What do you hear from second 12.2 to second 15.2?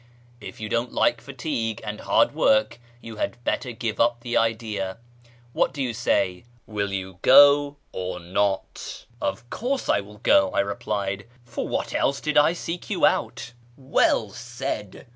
I seek you out?"" Well said